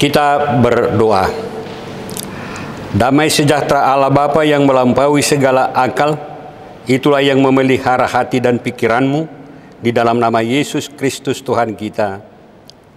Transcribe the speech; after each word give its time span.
Kita 0.00 0.56
berdoa. 0.64 1.28
Damai 2.96 3.28
sejahtera 3.28 3.92
Allah 3.92 4.08
Bapa 4.08 4.40
yang 4.48 4.64
melampaui 4.64 5.20
segala 5.20 5.76
akal, 5.76 6.16
itulah 6.88 7.20
yang 7.20 7.36
memelihara 7.44 8.08
hati 8.08 8.40
dan 8.40 8.56
pikiranmu 8.56 9.28
di 9.84 9.92
dalam 9.92 10.16
nama 10.16 10.40
Yesus 10.40 10.88
Kristus 10.88 11.44
Tuhan 11.44 11.76
kita. 11.76 12.24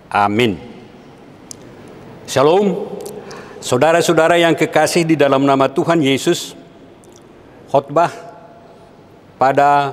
Amin. 0.08 0.56
Shalom. 2.24 2.96
Saudara-saudara 3.60 4.40
yang 4.40 4.56
kekasih 4.56 5.04
di 5.04 5.20
dalam 5.20 5.44
nama 5.44 5.68
Tuhan 5.68 6.00
Yesus, 6.00 6.56
khotbah 7.68 8.16
pada 9.36 9.92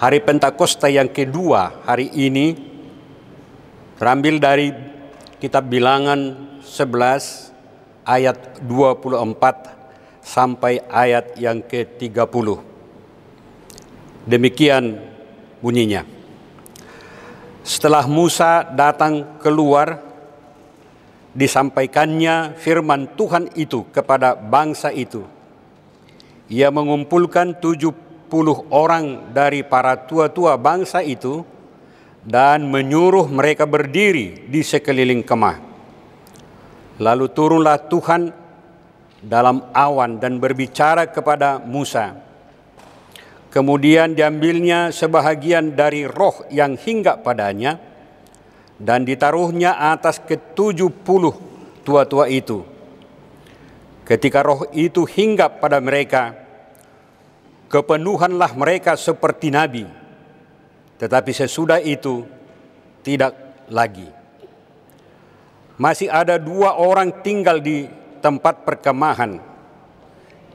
hari 0.00 0.24
Pentakosta 0.24 0.88
yang 0.88 1.12
kedua 1.12 1.84
hari 1.84 2.08
ini 2.16 2.56
terambil 4.00 4.40
dari 4.40 4.89
kitab 5.40 5.72
Bilangan 5.72 6.36
11 6.60 8.04
ayat 8.04 8.60
24 8.60 10.20
sampai 10.20 10.84
ayat 10.84 11.32
yang 11.40 11.64
ke-30. 11.64 12.60
Demikian 14.28 15.00
bunyinya. 15.64 16.04
Setelah 17.64 18.04
Musa 18.04 18.68
datang 18.68 19.40
keluar, 19.40 20.04
disampaikannya 21.32 22.60
firman 22.60 23.08
Tuhan 23.16 23.48
itu 23.56 23.88
kepada 23.96 24.36
bangsa 24.36 24.92
itu. 24.92 25.24
Ia 26.52 26.68
mengumpulkan 26.68 27.56
70 27.56 28.28
orang 28.68 29.32
dari 29.32 29.64
para 29.64 29.96
tua-tua 30.04 30.60
bangsa 30.60 31.00
itu 31.00 31.48
dan 32.20 32.68
menyuruh 32.68 33.28
mereka 33.32 33.64
berdiri 33.64 34.48
di 34.48 34.60
sekeliling 34.60 35.24
kemah. 35.24 35.56
Lalu 37.00 37.26
turunlah 37.32 37.88
Tuhan 37.88 38.28
dalam 39.24 39.72
awan 39.72 40.20
dan 40.20 40.36
berbicara 40.36 41.08
kepada 41.08 41.60
Musa. 41.60 42.12
Kemudian 43.50 44.14
diambilnya 44.14 44.92
sebahagian 44.94 45.74
dari 45.74 46.06
roh 46.06 46.44
yang 46.52 46.78
hinggap 46.78 47.24
padanya 47.26 47.80
dan 48.78 49.02
ditaruhnya 49.02 49.76
atas 49.76 50.22
ketujuh 50.22 50.92
puluh 51.02 51.34
tua-tua 51.82 52.28
itu. 52.30 52.62
Ketika 54.06 54.44
roh 54.44 54.68
itu 54.70 55.02
hinggap 55.02 55.58
pada 55.58 55.82
mereka, 55.82 56.36
kepenuhanlah 57.66 58.54
mereka 58.54 58.94
seperti 58.94 59.50
nabi, 59.50 59.86
tetapi 61.00 61.32
sesudah 61.32 61.80
itu 61.80 62.28
tidak 63.00 63.64
lagi 63.72 64.20
masih 65.80 66.12
ada 66.12 66.36
dua 66.36 66.76
orang 66.76 67.24
tinggal 67.24 67.56
di 67.56 67.88
tempat 68.20 68.68
perkemahan. 68.68 69.40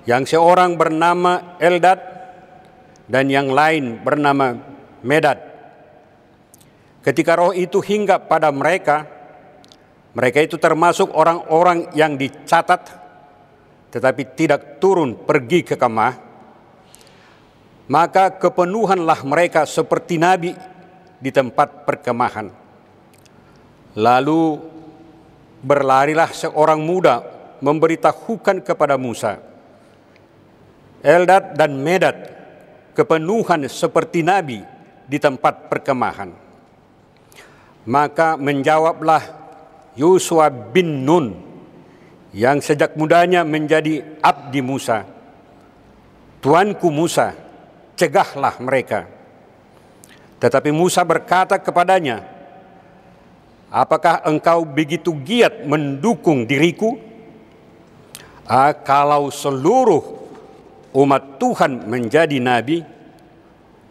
Yang 0.06 0.38
seorang 0.38 0.78
bernama 0.78 1.58
Eldad 1.58 1.98
dan 3.10 3.26
yang 3.26 3.50
lain 3.50 4.06
bernama 4.06 4.54
Medad. 5.02 5.42
Ketika 7.02 7.42
roh 7.42 7.58
itu 7.58 7.82
hinggap 7.82 8.30
pada 8.30 8.54
mereka, 8.54 9.10
mereka 10.14 10.46
itu 10.46 10.62
termasuk 10.62 11.10
orang-orang 11.10 11.90
yang 11.98 12.14
dicatat 12.14 13.02
tetapi 13.90 14.38
tidak 14.38 14.78
turun 14.78 15.18
pergi 15.26 15.66
ke 15.66 15.73
kemah. 15.73 16.25
Maka 17.86 18.33
kepenuhanlah 18.33 19.22
mereka 19.22 19.64
seperti 19.69 20.17
nabi 20.17 20.58
di 21.22 21.30
tempat 21.30 21.86
perkemahan. 21.86 22.50
Lalu 23.95 24.58
berlarilah 25.61 26.30
seorang 26.30 26.81
muda 26.81 27.23
memberitahukan 27.64 28.61
kepada 28.61 29.00
Musa, 29.00 29.39
Eldad 31.05 31.55
dan 31.55 31.77
Medad 31.80 32.17
kepenuhan 32.98 33.65
seperti 33.70 34.21
Nabi 34.21 34.60
di 35.05 35.17
tempat 35.21 35.70
perkemahan. 35.70 36.33
Maka 37.86 38.33
menjawablah 38.36 39.21
Yusua 39.93 40.49
bin 40.49 41.05
Nun 41.05 41.37
yang 42.33 42.60
sejak 42.60 42.98
mudanya 42.98 43.45
menjadi 43.45 44.20
abdi 44.20 44.60
Musa. 44.60 45.05
Tuanku 46.42 46.89
Musa, 46.89 47.33
cegahlah 47.95 48.60
mereka. 48.60 49.08
Tetapi 50.39 50.70
Musa 50.70 51.02
berkata 51.02 51.58
kepadanya, 51.58 52.36
Apakah 53.76 54.23
engkau 54.23 54.64
begitu 54.64 55.11
giat 55.26 55.67
mendukung 55.67 56.48
diriku? 56.48 56.95
Ah, 58.48 58.72
kalau 58.72 59.28
seluruh 59.34 60.16
umat 60.95 61.42
Tuhan 61.42 61.84
menjadi 61.84 62.39
nabi, 62.39 62.86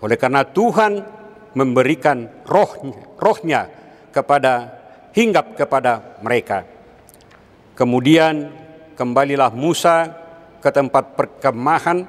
oleh 0.01 0.17
karena 0.17 0.41
Tuhan 0.47 1.05
memberikan 1.53 2.33
rohnya, 2.49 2.97
rohnya 3.21 3.61
kepada 4.09 4.73
hinggap 5.13 5.53
kepada 5.53 6.17
mereka. 6.25 6.65
Kemudian 7.77 8.55
kembalilah 8.97 9.53
Musa 9.53 10.17
ke 10.65 10.71
tempat 10.73 11.13
perkemahan 11.13 12.07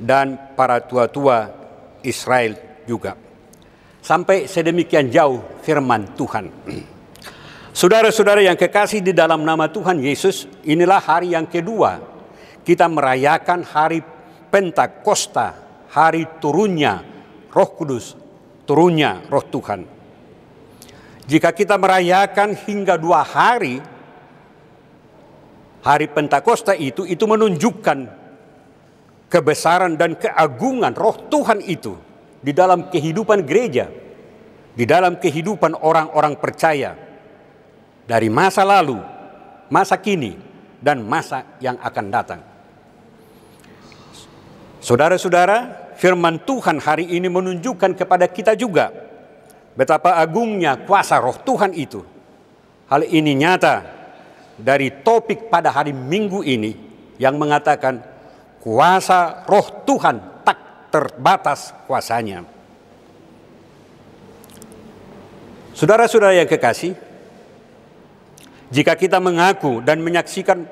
dan 0.00 0.56
para 0.56 0.80
tua-tua 0.80 1.52
Israel 2.00 2.56
juga. 2.88 3.14
Sampai 4.00 4.48
sedemikian 4.48 5.12
jauh 5.12 5.60
firman 5.60 6.16
Tuhan. 6.16 6.48
Saudara-saudara 7.70 8.40
yang 8.40 8.56
kekasih 8.56 9.04
di 9.04 9.12
dalam 9.12 9.44
nama 9.44 9.68
Tuhan 9.68 10.00
Yesus, 10.00 10.48
inilah 10.64 10.98
hari 10.98 11.36
yang 11.36 11.46
kedua 11.46 12.00
kita 12.64 12.88
merayakan 12.88 13.60
hari 13.62 14.00
Pentakosta, 14.50 15.54
hari 15.94 16.26
turunnya 16.42 16.98
Roh 17.54 17.70
Kudus, 17.78 18.18
turunnya 18.66 19.22
Roh 19.30 19.46
Tuhan. 19.46 19.86
Jika 21.30 21.54
kita 21.54 21.78
merayakan 21.78 22.58
hingga 22.58 22.98
dua 22.98 23.22
hari, 23.22 23.78
hari 25.86 26.06
Pentakosta 26.10 26.74
itu, 26.74 27.06
itu 27.06 27.22
menunjukkan 27.22 28.19
kebesaran 29.30 29.94
dan 29.94 30.18
keagungan 30.18 30.92
Roh 30.92 31.30
Tuhan 31.30 31.62
itu 31.62 31.94
di 32.42 32.50
dalam 32.50 32.90
kehidupan 32.90 33.46
gereja, 33.46 33.86
di 34.74 34.84
dalam 34.84 35.16
kehidupan 35.22 35.78
orang-orang 35.78 36.34
percaya 36.36 36.98
dari 38.10 38.26
masa 38.26 38.66
lalu, 38.66 38.98
masa 39.70 39.94
kini, 39.94 40.34
dan 40.82 41.06
masa 41.06 41.46
yang 41.62 41.78
akan 41.78 42.06
datang. 42.10 42.40
Saudara-saudara, 44.82 45.92
firman 45.94 46.42
Tuhan 46.42 46.82
hari 46.82 47.06
ini 47.06 47.30
menunjukkan 47.30 47.94
kepada 47.94 48.26
kita 48.26 48.58
juga 48.58 48.90
betapa 49.78 50.18
agungnya 50.18 50.74
kuasa 50.88 51.20
roh 51.22 51.38
Tuhan 51.38 51.70
itu. 51.76 52.02
Hal 52.90 53.06
ini 53.06 53.38
nyata 53.38 53.86
dari 54.58 54.90
topik 54.90 55.46
pada 55.46 55.70
hari 55.70 55.94
Minggu 55.94 56.42
ini 56.42 56.74
yang 57.20 57.38
mengatakan 57.38 58.09
kuasa 58.60 59.48
roh 59.48 59.84
Tuhan 59.88 60.30
terbatas 60.90 61.72
kuasanya. 61.86 62.44
Saudara-saudara 65.72 66.36
yang 66.36 66.50
kekasih, 66.50 66.98
jika 68.68 68.98
kita 68.98 69.22
mengaku 69.22 69.80
dan 69.80 70.02
menyaksikan 70.02 70.66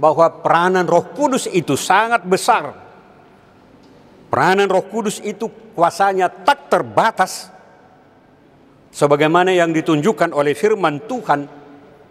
bahwa 0.00 0.26
peranan 0.42 0.88
Roh 0.88 1.12
Kudus 1.14 1.46
itu 1.52 1.78
sangat 1.78 2.24
besar, 2.26 2.74
peranan 4.32 4.66
Roh 4.66 4.88
Kudus 4.88 5.22
itu 5.22 5.46
kuasanya 5.76 6.32
tak 6.32 6.72
terbatas, 6.72 7.52
sebagaimana 8.90 9.54
yang 9.54 9.70
ditunjukkan 9.70 10.34
oleh 10.34 10.56
firman 10.56 11.06
Tuhan 11.06 11.46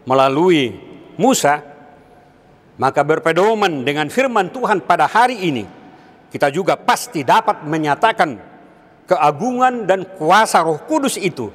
melalui 0.07 0.71
Musa, 1.19 1.59
maka 2.77 3.01
berpedoman 3.01 3.81
dengan 3.81 4.07
firman 4.07 4.53
Tuhan 4.53 4.85
pada 4.85 5.09
hari 5.09 5.49
ini 5.49 5.65
kita 6.29 6.53
juga 6.53 6.77
pasti 6.77 7.25
dapat 7.25 7.65
menyatakan 7.65 8.37
keagungan 9.09 9.89
dan 9.89 10.05
kuasa 10.19 10.61
Roh 10.61 10.85
Kudus 10.85 11.17
itu 11.17 11.49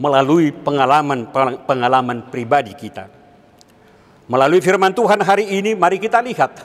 melalui 0.00 0.50
pengalaman-pengalaman 0.50 2.30
pribadi 2.30 2.72
kita. 2.74 3.10
Melalui 4.24 4.64
firman 4.64 4.96
Tuhan 4.96 5.20
hari 5.20 5.60
ini 5.60 5.76
mari 5.76 6.00
kita 6.00 6.24
lihat 6.24 6.64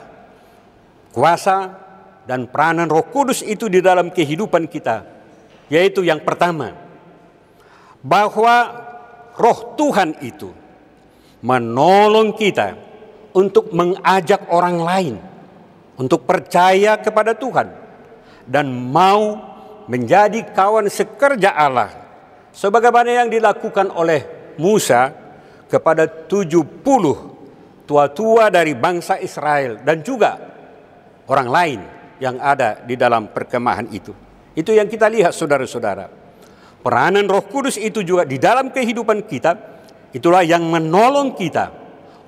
kuasa 1.12 1.76
dan 2.24 2.48
peranan 2.48 2.88
Roh 2.88 3.04
Kudus 3.10 3.44
itu 3.44 3.68
di 3.68 3.84
dalam 3.84 4.08
kehidupan 4.08 4.70
kita. 4.70 5.04
Yaitu 5.70 6.02
yang 6.02 6.24
pertama, 6.24 6.74
bahwa 8.02 8.86
Roh 9.38 9.76
Tuhan 9.78 10.18
itu 10.24 10.50
menolong 11.44 12.34
kita 12.34 12.89
untuk 13.36 13.70
mengajak 13.70 14.50
orang 14.50 14.78
lain 14.80 15.14
untuk 16.00 16.24
percaya 16.24 16.96
kepada 16.96 17.36
Tuhan 17.36 17.68
dan 18.48 18.72
mau 18.72 19.38
menjadi 19.86 20.48
kawan 20.54 20.88
sekerja 20.88 21.52
Allah 21.52 21.92
sebagaimana 22.56 23.24
yang 23.24 23.28
dilakukan 23.28 23.92
oleh 23.92 24.54
Musa 24.56 25.12
kepada 25.70 26.08
70 26.08 26.80
tua-tua 27.86 28.50
dari 28.50 28.74
bangsa 28.74 29.18
Israel 29.18 29.82
dan 29.82 30.02
juga 30.02 30.38
orang 31.30 31.48
lain 31.48 31.80
yang 32.20 32.36
ada 32.38 32.82
di 32.84 32.94
dalam 32.94 33.32
perkemahan 33.32 33.88
itu. 33.90 34.12
Itu 34.52 34.74
yang 34.74 34.90
kita 34.90 35.08
lihat 35.08 35.32
saudara-saudara. 35.32 36.10
Peranan 36.80 37.28
Roh 37.28 37.44
Kudus 37.46 37.76
itu 37.76 38.00
juga 38.02 38.24
di 38.24 38.40
dalam 38.40 38.72
kehidupan 38.72 39.24
kita 39.28 39.52
itulah 40.10 40.42
yang 40.42 40.64
menolong 40.64 41.36
kita 41.36 41.79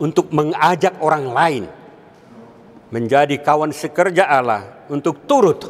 untuk 0.03 0.35
mengajak 0.35 0.99
orang 0.99 1.25
lain 1.31 1.65
menjadi 2.91 3.39
kawan 3.39 3.71
sekerja 3.71 4.27
Allah 4.27 4.85
untuk 4.91 5.25
turut 5.31 5.63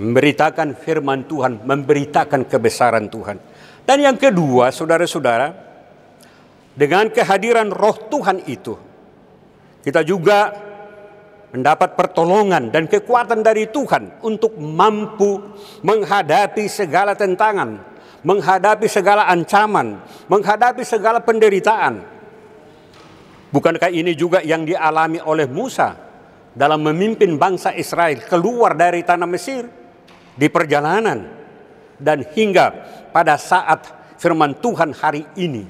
memberitakan 0.00 0.74
firman 0.74 1.28
Tuhan, 1.28 1.62
memberitakan 1.62 2.48
kebesaran 2.48 3.12
Tuhan. 3.12 3.36
Dan 3.84 3.98
yang 4.00 4.16
kedua, 4.16 4.72
saudara-saudara, 4.72 5.52
dengan 6.72 7.12
kehadiran 7.12 7.68
roh 7.68 8.08
Tuhan 8.08 8.48
itu, 8.48 8.74
kita 9.84 10.00
juga 10.00 10.54
mendapat 11.52 11.92
pertolongan 11.92 12.72
dan 12.72 12.88
kekuatan 12.88 13.44
dari 13.44 13.68
Tuhan 13.68 14.24
untuk 14.24 14.56
mampu 14.56 15.52
menghadapi 15.84 16.64
segala 16.72 17.12
tentangan, 17.12 17.76
menghadapi 18.24 18.88
segala 18.88 19.28
ancaman, 19.28 20.00
menghadapi 20.32 20.80
segala 20.80 21.20
penderitaan. 21.20 22.21
Bukankah 23.52 23.92
ini 23.92 24.16
juga 24.16 24.40
yang 24.40 24.64
dialami 24.64 25.20
oleh 25.20 25.44
Musa 25.44 25.92
dalam 26.56 26.80
memimpin 26.80 27.36
bangsa 27.36 27.76
Israel 27.76 28.24
keluar 28.24 28.72
dari 28.72 29.04
tanah 29.04 29.28
Mesir 29.28 29.68
di 30.32 30.48
perjalanan 30.48 31.28
dan 32.00 32.24
hingga 32.32 32.72
pada 33.12 33.36
saat 33.36 33.92
firman 34.16 34.56
Tuhan 34.56 34.96
hari 34.96 35.28
ini 35.36 35.68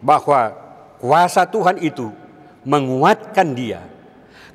bahwa 0.00 0.48
kuasa 0.96 1.44
Tuhan 1.44 1.76
itu 1.84 2.08
menguatkan 2.64 3.52
dia. 3.52 3.84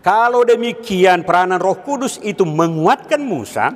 Kalau 0.02 0.42
demikian 0.46 1.26
peranan 1.26 1.62
Roh 1.62 1.82
Kudus 1.82 2.22
itu 2.22 2.46
menguatkan 2.46 3.22
Musa, 3.22 3.74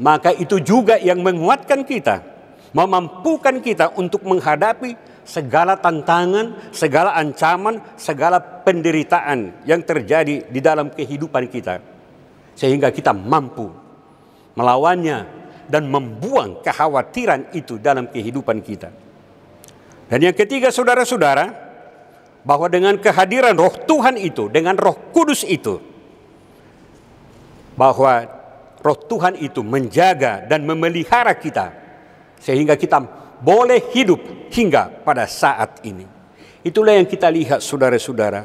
maka 0.00 0.32
itu 0.32 0.60
juga 0.60 0.96
yang 0.96 1.20
menguatkan 1.20 1.84
kita, 1.84 2.24
memampukan 2.72 3.60
kita 3.60 3.92
untuk 3.96 4.24
menghadapi 4.24 5.09
segala 5.30 5.78
tantangan, 5.78 6.74
segala 6.74 7.14
ancaman, 7.14 7.78
segala 7.94 8.42
penderitaan 8.42 9.62
yang 9.62 9.78
terjadi 9.86 10.50
di 10.50 10.58
dalam 10.58 10.90
kehidupan 10.90 11.46
kita. 11.46 11.78
Sehingga 12.58 12.90
kita 12.90 13.14
mampu 13.14 13.70
melawannya 14.58 15.18
dan 15.70 15.86
membuang 15.86 16.66
kekhawatiran 16.66 17.54
itu 17.54 17.78
dalam 17.78 18.10
kehidupan 18.10 18.58
kita. 18.58 18.90
Dan 20.10 20.18
yang 20.18 20.34
ketiga 20.34 20.74
saudara-saudara, 20.74 21.70
bahwa 22.42 22.66
dengan 22.66 22.98
kehadiran 22.98 23.54
roh 23.54 23.70
Tuhan 23.86 24.18
itu, 24.18 24.50
dengan 24.50 24.74
roh 24.74 25.14
kudus 25.14 25.46
itu, 25.46 25.78
bahwa 27.78 28.26
roh 28.82 28.98
Tuhan 29.06 29.38
itu 29.38 29.62
menjaga 29.62 30.42
dan 30.50 30.66
memelihara 30.66 31.38
kita, 31.38 31.70
sehingga 32.42 32.74
kita 32.74 32.98
boleh 33.38 33.94
hidup 33.94 34.39
hingga 34.50 35.02
pada 35.06 35.24
saat 35.24 35.82
ini. 35.86 36.04
Itulah 36.60 36.98
yang 36.98 37.08
kita 37.08 37.32
lihat 37.32 37.64
saudara-saudara, 37.64 38.44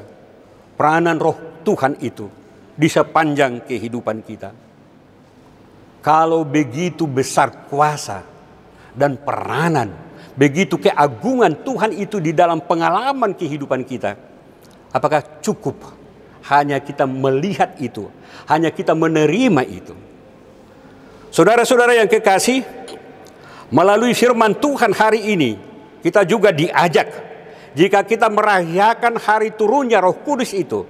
peranan 0.80 1.20
roh 1.20 1.36
Tuhan 1.66 2.00
itu 2.00 2.32
di 2.78 2.88
sepanjang 2.88 3.66
kehidupan 3.68 4.24
kita. 4.24 4.52
Kalau 6.00 6.46
begitu 6.46 7.10
besar 7.10 7.66
kuasa 7.68 8.22
dan 8.94 9.18
peranan 9.20 10.06
begitu 10.36 10.76
keagungan 10.76 11.64
Tuhan 11.64 11.96
itu 11.96 12.20
di 12.20 12.36
dalam 12.36 12.62
pengalaman 12.62 13.34
kehidupan 13.34 13.88
kita. 13.88 14.20
Apakah 14.92 15.42
cukup 15.44 15.76
hanya 16.52 16.80
kita 16.80 17.08
melihat 17.08 17.76
itu, 17.82 18.08
hanya 18.48 18.70
kita 18.72 18.96
menerima 18.96 19.64
itu? 19.68 19.96
Saudara-saudara 21.32 22.00
yang 22.00 22.08
kekasih, 22.08 22.64
melalui 23.68 24.16
firman 24.16 24.56
Tuhan 24.56 24.96
hari 24.96 25.36
ini, 25.36 25.60
kita 26.06 26.22
juga 26.22 26.54
diajak 26.54 27.10
jika 27.76 28.06
kita 28.08 28.32
merayakan 28.32 29.20
hari 29.20 29.52
turunnya 29.52 30.00
Roh 30.00 30.16
Kudus 30.24 30.56
itu, 30.56 30.88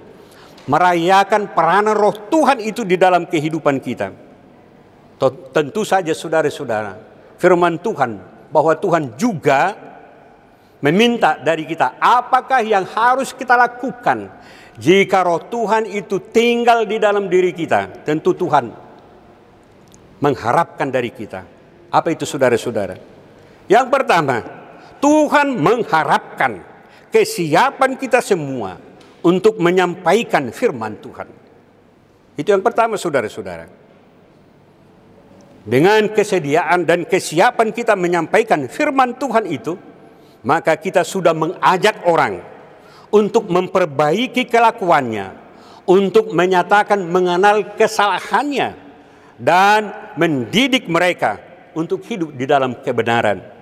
merayakan 0.70 1.50
peranan 1.50 1.98
Roh 1.98 2.30
Tuhan 2.30 2.62
itu 2.62 2.86
di 2.86 2.94
dalam 2.94 3.26
kehidupan 3.26 3.82
kita. 3.82 4.14
Tentu 5.50 5.82
saja 5.82 6.14
saudara-saudara, 6.14 6.94
firman 7.40 7.82
Tuhan 7.82 8.22
bahwa 8.54 8.78
Tuhan 8.78 9.18
juga 9.18 9.74
meminta 10.78 11.40
dari 11.42 11.66
kita 11.66 11.98
apakah 11.98 12.62
yang 12.62 12.86
harus 12.86 13.34
kita 13.34 13.56
lakukan 13.58 14.30
jika 14.76 15.24
roh 15.24 15.40
Tuhan 15.48 15.88
itu 15.88 16.20
tinggal 16.30 16.84
di 16.84 17.00
dalam 17.00 17.26
diri 17.26 17.50
kita. 17.50 18.04
Tentu 18.06 18.36
Tuhan 18.36 18.70
mengharapkan 20.20 20.86
dari 20.86 21.10
kita. 21.10 21.42
Apa 21.90 22.12
itu 22.12 22.28
saudara-saudara? 22.28 22.94
Yang 23.66 23.86
pertama, 23.88 24.65
Tuhan 25.00 25.56
mengharapkan 25.58 26.60
kesiapan 27.12 27.96
kita 27.96 28.20
semua 28.20 28.76
untuk 29.24 29.58
menyampaikan 29.58 30.52
firman 30.54 31.00
Tuhan. 31.00 31.28
Itu 32.36 32.52
yang 32.52 32.60
pertama 32.60 33.00
saudara-saudara. 33.00 33.66
Dengan 35.66 36.06
kesediaan 36.14 36.86
dan 36.86 37.02
kesiapan 37.02 37.74
kita 37.74 37.98
menyampaikan 37.98 38.70
firman 38.70 39.18
Tuhan 39.18 39.50
itu, 39.50 39.74
maka 40.46 40.78
kita 40.78 41.02
sudah 41.02 41.34
mengajak 41.34 42.06
orang 42.06 42.38
untuk 43.10 43.50
memperbaiki 43.50 44.46
kelakuannya, 44.46 45.34
untuk 45.90 46.30
menyatakan 46.30 47.02
mengenal 47.02 47.74
kesalahannya, 47.74 48.78
dan 49.42 50.14
mendidik 50.14 50.86
mereka 50.86 51.42
untuk 51.74 52.04
hidup 52.06 52.30
di 52.36 52.46
dalam 52.46 52.78
kebenaran. 52.78 53.55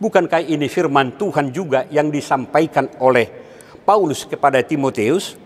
Bukankah 0.00 0.40
ini 0.40 0.64
firman 0.72 1.20
Tuhan 1.20 1.52
juga 1.52 1.84
yang 1.92 2.08
disampaikan 2.08 2.88
oleh 3.04 3.28
Paulus 3.84 4.24
kepada 4.24 4.64
Timoteus? 4.64 5.36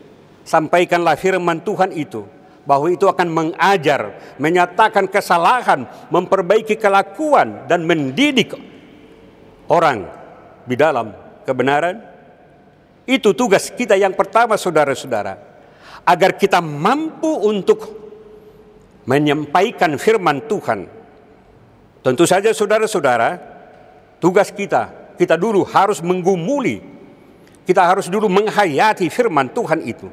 Sampaikanlah 0.47 1.19
firman 1.19 1.59
Tuhan 1.59 1.91
itu 1.91 2.23
bahwa 2.63 2.87
itu 2.87 3.05
akan 3.11 3.29
mengajar, 3.29 4.15
menyatakan 4.39 5.11
kesalahan, 5.11 5.91
memperbaiki 6.07 6.79
kelakuan 6.79 7.67
dan 7.67 7.83
mendidik 7.83 8.55
orang 9.67 10.07
di 10.63 10.79
dalam 10.79 11.11
kebenaran. 11.43 11.99
Itu 13.05 13.37
tugas 13.37 13.75
kita 13.75 13.99
yang 13.99 14.15
pertama 14.15 14.55
saudara-saudara. 14.55 15.35
Agar 16.07 16.39
kita 16.39 16.63
mampu 16.63 17.43
untuk 17.43 17.91
menyampaikan 19.05 19.99
firman 19.99 20.47
Tuhan. 20.47 20.89
Tentu 22.05 22.25
saja 22.29 22.53
saudara-saudara, 22.53 23.54
tugas 24.25 24.49
kita, 24.49 25.13
kita 25.21 25.37
dulu 25.37 25.69
harus 25.69 26.01
menggumuli. 26.01 26.97
Kita 27.65 27.85
harus 27.85 28.09
dulu 28.13 28.29
menghayati 28.29 29.09
firman 29.09 29.49
Tuhan 29.49 29.81
itu 29.89 30.05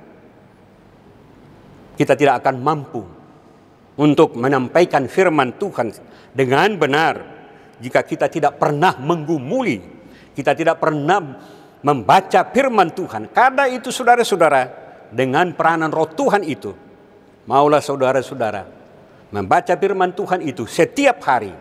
kita 2.01 2.18
tidak 2.18 2.41
akan 2.41 2.56
mampu 2.65 3.06
untuk 4.01 4.34
menyampaikan 4.34 5.06
firman 5.06 5.53
Tuhan 5.62 5.94
dengan 6.34 6.74
benar 6.82 7.15
jika 7.77 8.01
kita 8.01 8.25
tidak 8.25 8.58
pernah 8.58 8.98
menggumuli, 8.98 9.77
kita 10.34 10.58
tidak 10.58 10.82
pernah 10.82 11.22
membaca 11.86 12.41
firman 12.50 12.89
Tuhan. 12.89 13.30
Karena 13.30 13.70
itu 13.70 13.94
saudara-saudara, 13.94 14.62
dengan 15.13 15.53
peranan 15.53 15.94
roh 15.94 16.10
Tuhan 16.10 16.41
itu, 16.41 16.74
maulah 17.46 17.82
saudara-saudara 17.86 18.65
membaca 19.30 19.74
firman 19.77 20.18
Tuhan 20.18 20.41
itu 20.41 20.65
setiap 20.65 21.22
hari 21.22 21.53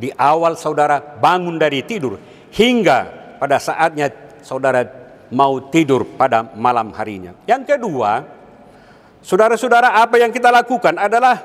di 0.00 0.08
awal 0.16 0.56
saudara 0.56 0.96
bangun 0.96 1.60
dari 1.60 1.84
tidur 1.84 2.16
hingga 2.56 3.04
pada 3.36 3.60
saatnya 3.60 4.08
saudara 4.40 4.80
mau 5.28 5.60
tidur 5.68 6.08
pada 6.16 6.48
malam 6.56 6.90
harinya. 6.96 7.36
Yang 7.44 7.76
kedua, 7.76 8.40
Saudara-saudara, 9.20 10.00
apa 10.00 10.16
yang 10.16 10.32
kita 10.32 10.48
lakukan 10.48 10.96
adalah 10.96 11.36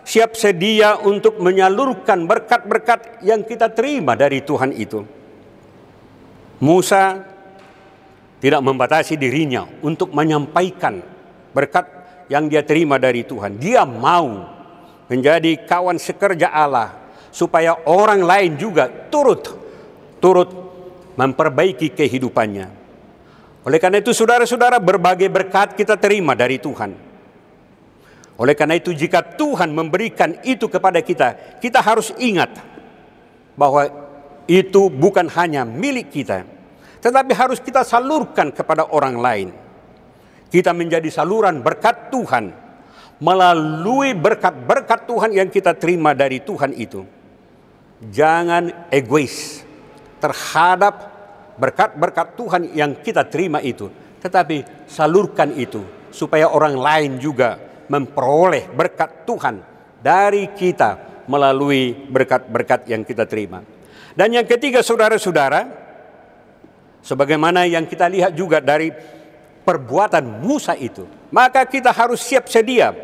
siap 0.00 0.32
sedia 0.32 0.96
untuk 0.96 1.36
menyalurkan 1.36 2.24
berkat-berkat 2.24 3.20
yang 3.20 3.44
kita 3.44 3.68
terima 3.68 4.16
dari 4.16 4.40
Tuhan 4.40 4.72
itu. 4.72 5.04
Musa 6.64 7.20
tidak 8.40 8.64
membatasi 8.64 9.20
dirinya 9.20 9.68
untuk 9.84 10.10
menyampaikan 10.16 11.04
berkat 11.52 11.84
yang 12.32 12.48
dia 12.48 12.64
terima 12.64 12.96
dari 12.96 13.28
Tuhan. 13.28 13.60
Dia 13.60 13.84
mau 13.84 14.48
menjadi 15.12 15.68
kawan 15.68 16.00
sekerja 16.00 16.48
Allah 16.48 17.07
supaya 17.28 17.76
orang 17.86 18.24
lain 18.24 18.56
juga 18.56 18.88
turut 18.88 19.58
turut 20.18 20.50
memperbaiki 21.18 21.94
kehidupannya. 21.94 22.66
Oleh 23.66 23.78
karena 23.82 23.98
itu 23.98 24.14
saudara-saudara 24.14 24.78
berbagai 24.78 25.26
berkat 25.26 25.74
kita 25.74 25.98
terima 25.98 26.38
dari 26.38 26.62
Tuhan. 26.62 26.94
Oleh 28.38 28.54
karena 28.54 28.78
itu 28.78 28.94
jika 28.94 29.18
Tuhan 29.34 29.74
memberikan 29.74 30.38
itu 30.46 30.70
kepada 30.70 31.02
kita, 31.02 31.58
kita 31.58 31.82
harus 31.82 32.14
ingat 32.22 32.54
bahwa 33.58 33.90
itu 34.46 34.86
bukan 34.86 35.26
hanya 35.34 35.66
milik 35.66 36.14
kita, 36.14 36.46
tetapi 37.02 37.34
harus 37.34 37.58
kita 37.58 37.82
salurkan 37.82 38.54
kepada 38.54 38.86
orang 38.94 39.18
lain. 39.18 39.48
Kita 40.48 40.70
menjadi 40.70 41.10
saluran 41.10 41.60
berkat 41.60 42.14
Tuhan 42.14 42.54
melalui 43.18 44.14
berkat-berkat 44.14 45.04
Tuhan 45.04 45.30
yang 45.34 45.50
kita 45.50 45.74
terima 45.74 46.14
dari 46.14 46.38
Tuhan 46.38 46.72
itu. 46.78 47.17
Jangan 47.98 48.90
egois 48.94 49.66
terhadap 50.22 50.94
berkat-berkat 51.58 52.38
Tuhan 52.38 52.62
yang 52.70 52.94
kita 53.02 53.26
terima 53.26 53.58
itu, 53.58 53.90
tetapi 54.22 54.86
salurkan 54.86 55.50
itu 55.58 55.82
supaya 56.14 56.46
orang 56.50 56.78
lain 56.78 57.12
juga 57.18 57.58
memperoleh 57.90 58.70
berkat 58.70 59.26
Tuhan 59.26 59.58
dari 59.98 60.54
kita 60.54 61.22
melalui 61.26 61.92
berkat-berkat 62.08 62.86
yang 62.86 63.02
kita 63.02 63.26
terima. 63.26 63.60
Dan 64.14 64.34
yang 64.34 64.46
ketiga 64.46 64.82
saudara-saudara, 64.82 65.66
sebagaimana 67.02 67.66
yang 67.66 67.86
kita 67.86 68.06
lihat 68.06 68.32
juga 68.34 68.62
dari 68.62 68.90
perbuatan 69.66 70.42
Musa 70.42 70.78
itu, 70.78 71.04
maka 71.34 71.66
kita 71.68 71.92
harus 71.92 72.22
siap 72.22 72.48
sedia 72.48 72.94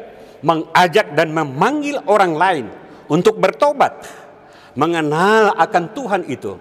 mengajak 0.41 1.13
dan 1.13 1.33
memanggil 1.33 2.01
orang 2.09 2.33
lain 2.37 2.67
untuk 3.09 3.37
bertobat, 3.37 4.24
mengenal 4.75 5.55
akan 5.59 5.85
Tuhan 5.95 6.23
itu, 6.31 6.59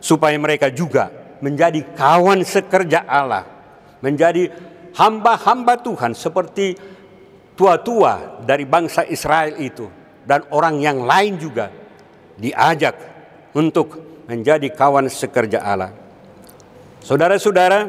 supaya 0.00 0.36
mereka 0.36 0.72
juga 0.72 1.10
menjadi 1.40 1.84
kawan 1.96 2.40
sekerja 2.44 3.04
Allah, 3.04 3.44
menjadi 4.00 4.48
hamba-hamba 4.96 5.76
Tuhan 5.80 6.16
seperti 6.16 6.76
tua-tua 7.56 8.44
dari 8.44 8.64
bangsa 8.68 9.04
Israel 9.08 9.56
itu 9.60 9.88
dan 10.24 10.44
orang 10.52 10.80
yang 10.80 11.04
lain 11.04 11.40
juga 11.40 11.72
diajak 12.36 12.96
untuk 13.56 14.20
menjadi 14.28 14.68
kawan 14.72 15.08
sekerja 15.08 15.64
Allah. 15.64 15.92
Saudara-saudara, 17.00 17.80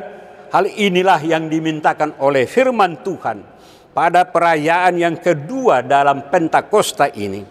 hal 0.54 0.66
inilah 0.70 1.20
yang 1.26 1.50
dimintakan 1.52 2.16
oleh 2.22 2.46
firman 2.46 3.02
Tuhan 3.02 3.44
pada 3.92 4.30
perayaan 4.30 4.96
yang 4.96 5.18
kedua 5.18 5.82
dalam 5.82 6.30
Pentakosta 6.30 7.10
ini. 7.12 7.42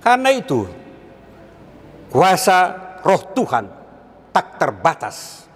Karena 0.00 0.32
itu, 0.32 0.64
kuasa 2.14 2.58
roh 3.02 3.34
Tuhan 3.34 3.66
tak 4.30 4.62
terbatas. 4.62 5.50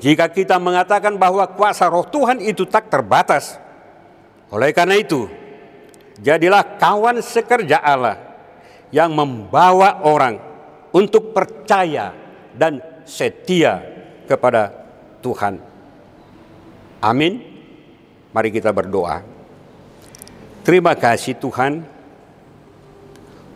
Jika 0.00 0.32
kita 0.32 0.56
mengatakan 0.56 1.20
bahwa 1.20 1.44
kuasa 1.52 1.92
roh 1.92 2.08
Tuhan 2.08 2.40
itu 2.40 2.64
tak 2.64 2.88
terbatas, 2.88 3.60
oleh 4.48 4.72
karena 4.72 4.96
itu, 4.96 5.28
jadilah 6.24 6.80
kawan 6.80 7.20
sekerja 7.20 7.84
Allah 7.84 8.16
yang 8.88 9.12
membawa 9.12 10.02
orang 10.08 10.40
untuk 10.90 11.36
percaya 11.36 12.16
dan 12.56 12.80
setia 13.04 13.84
kepada 14.24 14.72
Tuhan. 15.20 15.60
Amin. 17.04 17.44
Mari 18.32 18.48
kita 18.48 18.72
berdoa. 18.72 19.20
Terima 20.64 20.96
kasih 20.96 21.36
Tuhan. 21.36 21.91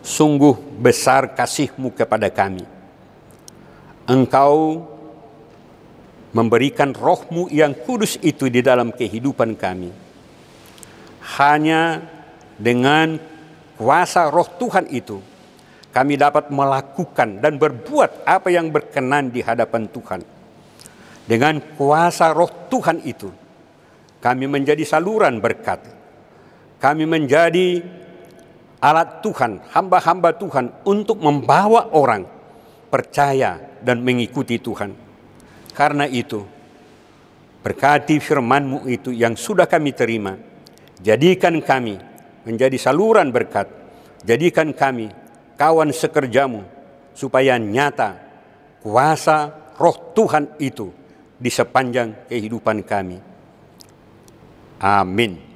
Sungguh 0.07 0.55
besar 0.79 1.35
kasih-Mu 1.35 1.91
kepada 1.91 2.31
kami. 2.31 2.63
Engkau 4.07 4.87
memberikan 6.31 6.95
rohmu 6.95 7.51
yang 7.51 7.75
kudus 7.75 8.15
itu 8.23 8.47
di 8.47 8.63
dalam 8.63 8.95
kehidupan 8.95 9.59
kami 9.59 9.91
hanya 11.35 12.07
dengan 12.55 13.19
kuasa 13.75 14.31
roh 14.31 14.47
Tuhan 14.55 14.87
itu 14.95 15.19
kami 15.91 16.15
dapat 16.15 16.47
melakukan 16.53 17.43
dan 17.43 17.59
berbuat 17.59 18.23
apa 18.23 18.47
yang 18.47 18.71
berkenan 18.71 19.33
di 19.33 19.41
hadapan 19.43 19.89
Tuhan. 19.91 20.21
Dengan 21.27 21.59
kuasa 21.75 22.31
roh 22.31 22.69
Tuhan 22.71 23.03
itu 23.03 23.27
kami 24.23 24.47
menjadi 24.47 24.87
saluran 24.87 25.43
berkat. 25.43 25.83
Kami 26.77 27.09
menjadi 27.09 27.81
alat 28.81 29.21
Tuhan, 29.25 29.61
hamba-hamba 29.73 30.35
Tuhan 30.35 30.71
untuk 30.85 31.21
membawa 31.21 31.93
orang 31.93 32.25
percaya 32.87 33.57
dan 33.81 34.01
mengikuti 34.01 34.57
Tuhan. 34.61 34.93
Karena 35.73 36.09
itu, 36.09 36.41
berkati 37.61 38.17
firman-Mu 38.17 38.89
itu 38.89 39.13
yang 39.13 39.37
sudah 39.37 39.69
kami 39.69 39.93
terima, 39.93 40.33
Jadikan 40.97 41.61
kami 41.61 41.95
menjadi 42.41 42.77
saluran 42.81 43.29
berkat. 43.29 43.69
Jadikan 44.25 44.73
kami 44.73 45.13
kawan 45.53 45.93
sekerjamu 45.93 46.65
supaya 47.13 47.61
nyata 47.61 48.17
kuasa 48.81 49.53
roh 49.77 50.13
Tuhan 50.17 50.57
itu 50.57 50.89
di 51.37 51.53
sepanjang 51.53 52.25
kehidupan 52.25 52.81
kami. 52.81 53.17
Amin. 54.81 55.46